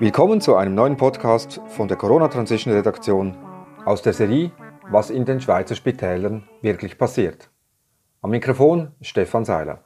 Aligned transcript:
Willkommen 0.00 0.40
zu 0.40 0.56
einem 0.56 0.74
neuen 0.74 0.96
Podcast 0.96 1.60
von 1.66 1.86
der 1.86 1.98
Corona 1.98 2.28
Transition 2.28 2.72
Redaktion 2.72 3.36
aus 3.84 4.00
der 4.00 4.14
Serie 4.14 4.50
Was 4.90 5.10
in 5.10 5.26
den 5.26 5.42
Schweizer 5.42 5.74
Spitälern 5.74 6.48
wirklich 6.62 6.96
passiert. 6.96 7.50
Am 8.22 8.30
Mikrofon 8.30 8.92
Stefan 9.02 9.44
Seiler. 9.44 9.84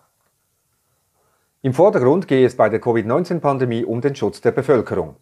Im 1.63 1.73
Vordergrund 1.73 2.29
gehe 2.29 2.47
es 2.47 2.57
bei 2.57 2.69
der 2.69 2.81
Covid-19-Pandemie 2.81 3.85
um 3.85 4.01
den 4.01 4.15
Schutz 4.15 4.41
der 4.41 4.53
Bevölkerung. 4.53 5.17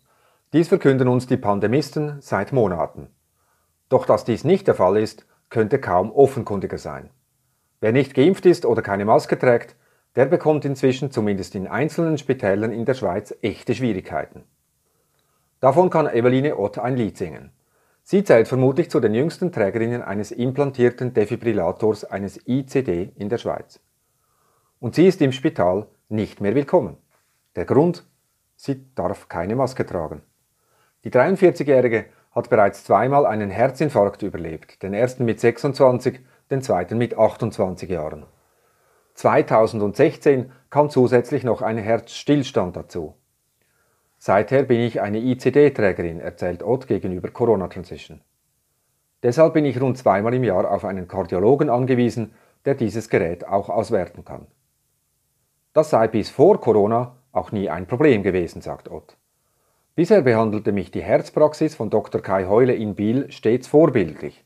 Dies 0.53 0.69
verkünden 0.69 1.09
uns 1.09 1.27
die 1.27 1.39
Pandemisten 1.39 2.21
seit 2.21 2.53
Monaten. 2.53 3.09
Doch 3.89 4.05
dass 4.05 4.27
dies 4.27 4.45
nicht 4.45 4.67
der 4.67 4.75
Fall 4.75 4.99
ist, 4.99 5.25
könnte 5.49 5.79
kaum 5.79 6.13
offenkundiger 6.13 6.77
sein. 6.77 7.09
Wer 7.81 7.93
nicht 7.93 8.13
geimpft 8.13 8.45
ist 8.45 8.67
oder 8.67 8.83
keine 8.83 9.07
Maske 9.07 9.39
trägt, 9.39 9.75
der 10.17 10.27
bekommt 10.27 10.67
inzwischen 10.67 11.11
zumindest 11.11 11.55
in 11.55 11.67
einzelnen 11.67 12.19
Spitälern 12.19 12.73
in 12.73 12.85
der 12.85 12.93
Schweiz 12.93 13.35
echte 13.41 13.75
Schwierigkeiten. 13.75 14.45
Davon 15.63 15.91
kann 15.91 16.09
Eveline 16.09 16.59
Ott 16.59 16.81
ein 16.81 16.97
Lied 16.97 17.17
singen. 17.17 17.53
Sie 18.03 18.25
zählt 18.25 18.49
vermutlich 18.49 18.91
zu 18.91 18.99
den 18.99 19.15
jüngsten 19.15 19.53
Trägerinnen 19.53 20.03
eines 20.03 20.33
implantierten 20.33 21.15
Defibrillators 21.15 22.05
eines 22.05 22.49
ICD 22.49 23.13
in 23.15 23.29
der 23.29 23.39
Schweiz. 23.39 23.79
Und 24.81 24.97
sie 24.97 25.07
ist 25.07 25.23
im 25.23 25.31
Spital 25.31 25.87
nicht 26.09 26.41
mehr 26.41 26.57
willkommen. 26.57 26.97
Der 27.55 27.65
Grund? 27.65 28.05
Sie 28.57 28.93
darf 28.97 29.29
keine 29.29 29.55
Maske 29.55 29.87
tragen. 29.87 30.23
Die 31.05 31.13
43-Jährige 31.13 32.07
hat 32.33 32.51
bereits 32.51 32.83
zweimal 32.83 33.25
einen 33.25 33.51
Herzinfarkt 33.51 34.23
überlebt, 34.23 34.83
den 34.83 34.95
ersten 34.95 35.25
mit 35.25 35.39
26, 35.39 36.19
den 36.51 36.63
zweiten 36.63 36.99
mit 36.99 37.17
28 37.17 37.89
Jahren. 37.89 38.27
2016 39.15 40.51
kam 40.71 40.91
zusätzlich 40.91 41.45
noch 41.45 41.63
ein 41.63 41.79
Herzstillstand 41.79 42.75
dazu. 42.75 43.15
Seither 44.25 44.63
bin 44.63 44.79
ich 44.79 45.01
eine 45.01 45.19
ICD-Trägerin, 45.19 46.21
erzählt 46.21 46.63
Ott 46.63 46.87
gegenüber 46.87 47.31
Corona 47.31 47.67
Transition. 47.67 48.21
Deshalb 49.25 49.55
bin 49.55 49.65
ich 49.65 49.81
rund 49.81 49.99
zweimal 49.99 50.33
im 50.33 50.45
Jahr 50.45 50.71
auf 50.71 50.85
einen 50.85 51.09
Kardiologen 51.09 51.69
angewiesen, 51.69 52.33
der 52.65 52.77
dieses 52.77 53.09
Gerät 53.09 53.45
auch 53.45 53.69
auswerten 53.69 54.25
kann. 54.25 54.47
Das 55.73 55.91
sei 55.91 56.07
bis 56.07 56.31
vor 56.31 56.61
Corona 56.61 57.17
auch 57.33 57.51
nie 57.51 57.69
ein 57.69 57.89
Problem 57.89 58.23
gewesen, 58.23 58.63
sagt 58.63 58.89
Ott. 58.89 59.17
Bisher 59.97 60.23
behandelte 60.23 60.71
mich 60.71 60.93
die 60.93 61.03
Herzpraxis 61.03 61.75
von 61.75 61.91
Dr. 61.91 62.23
Kai 62.23 62.47
Heule 62.47 62.77
in 62.77 62.95
Biel 62.95 63.29
stets 63.33 63.67
vorbildlich. 63.67 64.45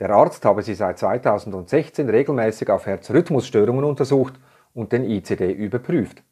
Der 0.00 0.10
Arzt 0.10 0.44
habe 0.44 0.62
sie 0.62 0.74
seit 0.74 0.98
2016 0.98 2.10
regelmäßig 2.10 2.68
auf 2.68 2.84
Herzrhythmusstörungen 2.84 3.84
untersucht 3.84 4.34
und 4.74 4.92
den 4.92 5.04
ICD 5.04 5.50
überprüft. 5.50 6.22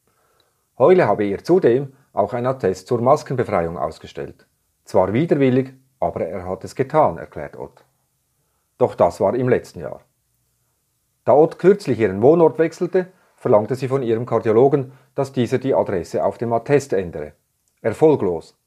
Heule 0.79 1.07
habe 1.07 1.25
ihr 1.25 1.43
zudem 1.43 1.95
auch 2.17 2.33
ein 2.33 2.47
Attest 2.47 2.87
zur 2.89 3.01
Maskenbefreiung 3.01 3.77
ausgestellt. 3.77 4.47
Zwar 4.85 5.13
widerwillig, 5.13 5.75
aber 6.01 6.27
er 6.27 6.47
hat 6.47 6.65
es 6.65 6.75
getan, 6.75 7.19
erklärt 7.19 7.57
Ott. 7.57 7.85
Doch 8.79 8.95
das 8.95 9.21
war 9.21 9.35
im 9.35 9.49
letzten 9.49 9.81
Jahr. 9.81 10.01
Da 11.25 11.35
Ott 11.35 11.59
kürzlich 11.59 11.99
ihren 11.99 12.23
Wohnort 12.23 12.59
wechselte, 12.59 13.09
verlangte 13.37 13.75
sie 13.75 13.89
von 13.89 14.03
ihrem 14.03 14.27
Kardiologen, 14.27 14.93
dass 15.15 15.33
dieser 15.33 15.59
die 15.59 15.75
Adresse 15.75 16.25
auf 16.25 16.39
dem 16.39 16.53
Attest 16.53 16.93
ändere. 16.93 17.35
Erfolglos. 17.83 18.59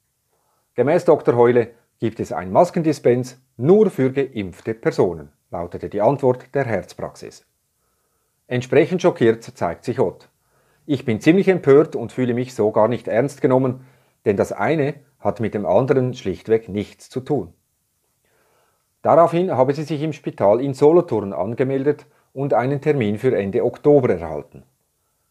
Gemäß 0.74 1.04
Dr. 1.04 1.36
Heule 1.36 1.72
gibt 1.98 2.20
es 2.20 2.32
ein 2.32 2.52
Maskendispens 2.52 3.40
nur 3.56 3.90
für 3.90 4.12
geimpfte 4.12 4.74
Personen, 4.74 5.32
lautete 5.50 5.88
die 5.88 6.00
Antwort 6.00 6.54
der 6.54 6.64
Herzpraxis. 6.64 7.44
Entsprechend 8.46 9.02
schockiert 9.02 9.42
zeigt 9.42 9.84
sich 9.84 10.00
Ott. 10.00 10.29
Ich 10.92 11.04
bin 11.04 11.20
ziemlich 11.20 11.46
empört 11.46 11.94
und 11.94 12.10
fühle 12.10 12.34
mich 12.34 12.52
so 12.52 12.72
gar 12.72 12.88
nicht 12.88 13.06
ernst 13.06 13.40
genommen, 13.40 13.86
denn 14.24 14.36
das 14.36 14.50
eine 14.50 14.94
hat 15.20 15.38
mit 15.38 15.54
dem 15.54 15.64
anderen 15.64 16.14
schlichtweg 16.14 16.68
nichts 16.68 17.08
zu 17.08 17.20
tun. 17.20 17.54
Daraufhin 19.00 19.52
habe 19.52 19.72
sie 19.72 19.84
sich 19.84 20.02
im 20.02 20.12
Spital 20.12 20.60
in 20.60 20.74
Solothurn 20.74 21.32
angemeldet 21.32 22.06
und 22.32 22.54
einen 22.54 22.80
Termin 22.80 23.18
für 23.18 23.38
Ende 23.38 23.64
Oktober 23.64 24.12
erhalten. 24.12 24.64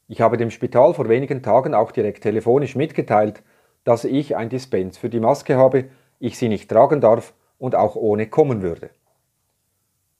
Ich 0.07 0.21
habe 0.21 0.37
dem 0.37 0.49
Spital 0.49 0.93
vor 0.93 1.09
wenigen 1.09 1.43
Tagen 1.43 1.73
auch 1.73 1.91
direkt 1.91 2.23
telefonisch 2.23 2.77
mitgeteilt, 2.77 3.43
dass 3.83 4.05
ich 4.05 4.37
ein 4.37 4.47
Dispens 4.47 4.97
für 4.97 5.09
die 5.09 5.19
Maske 5.19 5.57
habe, 5.57 5.89
ich 6.19 6.37
sie 6.37 6.47
nicht 6.47 6.69
tragen 6.69 7.01
darf 7.01 7.33
und 7.57 7.75
auch 7.75 7.97
ohne 7.97 8.27
kommen 8.27 8.61
würde. 8.61 8.91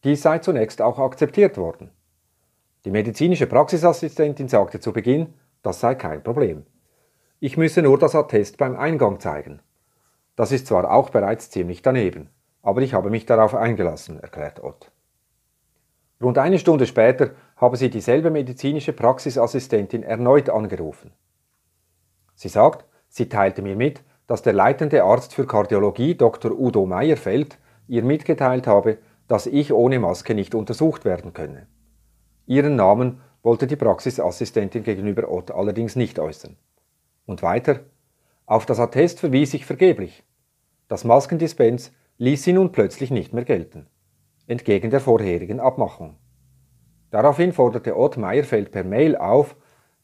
Dies 0.03 0.21
sei 0.21 0.39
zunächst 0.39 0.81
auch 0.81 0.99
akzeptiert 0.99 1.57
worden. 1.57 1.91
Die 2.85 2.91
medizinische 2.91 3.45
Praxisassistentin 3.45 4.47
sagte 4.47 4.79
zu 4.79 4.93
Beginn, 4.93 5.33
das 5.61 5.81
sei 5.81 5.95
kein 5.95 6.23
Problem. 6.23 6.65
Ich 7.41 7.57
müsse 7.57 7.81
nur 7.81 7.99
das 7.99 8.15
Attest 8.15 8.57
beim 8.57 8.77
Eingang 8.77 9.19
zeigen. 9.19 9.61
Das 10.37 10.53
ist 10.53 10.67
zwar 10.67 10.89
auch 10.89 11.09
bereits 11.09 11.49
ziemlich 11.49 11.81
daneben, 11.81 12.29
aber 12.61 12.81
ich 12.81 12.93
habe 12.93 13.09
mich 13.09 13.25
darauf 13.25 13.53
eingelassen, 13.53 14.19
erklärt 14.19 14.63
Ott. 14.63 14.91
Rund 16.21 16.37
eine 16.37 16.59
Stunde 16.59 16.85
später 16.85 17.31
habe 17.57 17.75
sie 17.75 17.89
dieselbe 17.89 18.29
medizinische 18.29 18.93
Praxisassistentin 18.93 20.03
erneut 20.03 20.49
angerufen. 20.49 21.11
Sie 22.35 22.49
sagt, 22.49 22.85
sie 23.09 23.27
teilte 23.27 23.61
mir 23.61 23.75
mit, 23.75 24.03
dass 24.27 24.41
der 24.41 24.53
leitende 24.53 25.03
Arzt 25.03 25.33
für 25.33 25.45
Kardiologie 25.45 26.15
Dr. 26.15 26.51
Udo 26.57 26.85
Meyerfeld 26.85 27.57
ihr 27.87 28.03
mitgeteilt 28.03 28.67
habe, 28.67 28.99
dass 29.27 29.47
ich 29.47 29.73
ohne 29.73 29.99
Maske 29.99 30.35
nicht 30.35 30.55
untersucht 30.55 31.03
werden 31.03 31.33
könne. 31.33 31.67
Ihren 32.49 32.75
Namen 32.75 33.21
wollte 33.43 33.67
die 33.67 33.75
Praxisassistentin 33.75 34.81
gegenüber 34.81 35.29
Ott 35.29 35.51
allerdings 35.51 35.95
nicht 35.95 36.17
äußern. 36.17 36.57
Und 37.27 37.43
weiter, 37.43 37.81
auf 38.47 38.65
das 38.65 38.79
Attest 38.79 39.19
verwies 39.19 39.53
ich 39.53 39.67
vergeblich. 39.67 40.23
Das 40.87 41.03
Maskendispens 41.03 41.93
ließ 42.17 42.43
sie 42.43 42.53
nun 42.53 42.71
plötzlich 42.71 43.11
nicht 43.11 43.33
mehr 43.33 43.45
gelten, 43.45 43.85
entgegen 44.47 44.89
der 44.89 44.99
vorherigen 44.99 45.59
Abmachung. 45.59 46.15
Daraufhin 47.11 47.53
forderte 47.53 47.95
Ott 47.95 48.17
Meierfeld 48.17 48.71
per 48.71 48.83
Mail 48.83 49.15
auf, 49.15 49.55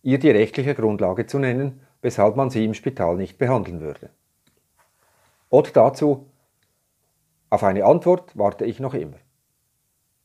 ihr 0.03 0.19
die 0.19 0.29
rechtliche 0.29 0.75
Grundlage 0.75 1.25
zu 1.25 1.39
nennen, 1.39 1.81
weshalb 2.03 2.35
man 2.35 2.51
sie 2.51 2.63
im 2.63 2.75
Spital 2.75 3.15
nicht 3.15 3.39
behandeln 3.39 3.81
würde. 3.81 4.11
Ott 5.49 5.75
dazu, 5.75 6.29
auf 7.49 7.63
eine 7.63 7.85
Antwort 7.85 8.37
warte 8.37 8.65
ich 8.65 8.79
noch 8.79 8.93
immer. 8.93 9.17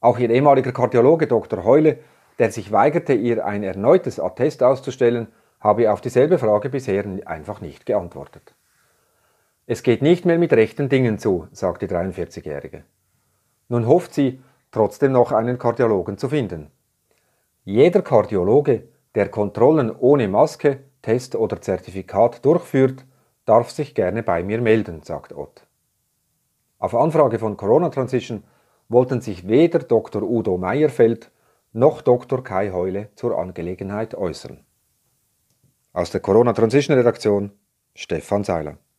Auch 0.00 0.18
ihr 0.18 0.30
ehemaliger 0.30 0.72
Kardiologe 0.72 1.26
Dr. 1.26 1.64
Heule, 1.64 1.98
der 2.38 2.50
sich 2.50 2.72
weigerte, 2.72 3.12
ihr 3.12 3.44
ein 3.44 3.62
erneutes 3.62 4.18
Attest 4.18 4.62
auszustellen, 4.62 5.28
habe 5.60 5.92
auf 5.92 6.00
dieselbe 6.00 6.38
Frage 6.38 6.70
bisher 6.70 7.04
einfach 7.26 7.60
nicht 7.60 7.84
geantwortet. 7.84 8.54
Es 9.66 9.82
geht 9.82 10.00
nicht 10.00 10.24
mehr 10.24 10.38
mit 10.38 10.52
rechten 10.52 10.88
Dingen 10.88 11.18
zu, 11.18 11.46
sagt 11.52 11.82
die 11.82 11.86
43-Jährige. 11.86 12.84
Nun 13.68 13.86
hofft 13.86 14.14
sie, 14.14 14.42
trotzdem 14.72 15.12
noch 15.12 15.32
einen 15.32 15.58
Kardiologen 15.58 16.16
zu 16.16 16.30
finden. 16.30 16.70
Jeder 17.64 18.00
Kardiologe, 18.00 18.88
der 19.14 19.28
Kontrollen 19.28 19.94
ohne 19.94 20.28
Maske, 20.28 20.80
Test 21.02 21.36
oder 21.36 21.60
Zertifikat 21.60 22.44
durchführt, 22.44 23.04
darf 23.44 23.70
sich 23.70 23.94
gerne 23.94 24.22
bei 24.22 24.42
mir 24.42 24.60
melden, 24.60 25.02
sagt 25.02 25.32
Ott. 25.32 25.66
Auf 26.78 26.94
Anfrage 26.94 27.38
von 27.38 27.56
Corona 27.56 27.90
Transition 27.90 28.44
wollten 28.90 29.22
sich 29.22 29.48
weder 29.48 29.78
Dr. 29.78 30.22
Udo 30.22 30.58
Meyerfeld 30.58 31.30
noch 31.72 32.02
Dr. 32.02 32.44
Kai 32.44 32.72
Heule 32.72 33.08
zur 33.14 33.38
Angelegenheit 33.38 34.14
äußern. 34.14 34.64
Aus 35.92 36.10
der 36.10 36.20
Corona 36.20 36.52
Transition 36.52 36.96
Redaktion 36.96 37.52
Stefan 37.94 38.44
Seiler. 38.44 38.78